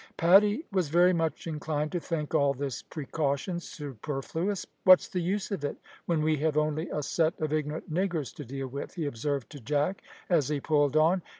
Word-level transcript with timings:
Paddy 0.17 0.65
was 0.71 0.89
very 0.89 1.13
much 1.13 1.45
inclined 1.45 1.91
to 1.91 1.99
think 1.99 2.33
all 2.33 2.55
this 2.55 2.81
precaution 2.81 3.59
superfluous. 3.59 4.65
"What's 4.83 5.07
the 5.07 5.21
use 5.21 5.51
of 5.51 5.63
it, 5.63 5.77
when 6.07 6.23
we 6.23 6.37
have 6.37 6.57
only 6.57 6.89
a 6.89 7.03
set 7.03 7.39
of 7.39 7.53
ignorant 7.53 7.93
niggers 7.93 8.33
to 8.37 8.43
deal 8.43 8.65
with?" 8.67 8.95
he 8.95 9.05
observed 9.05 9.51
to 9.51 9.59
Jack, 9.59 10.01
as 10.27 10.49
he 10.49 10.59
pulled 10.59 10.97
on. 10.97 11.21